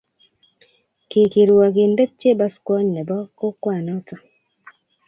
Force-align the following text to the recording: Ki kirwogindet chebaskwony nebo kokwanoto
Ki 1.09 1.21
kirwogindet 1.31 2.11
chebaskwony 2.19 2.87
nebo 2.95 3.17
kokwanoto 3.37 4.15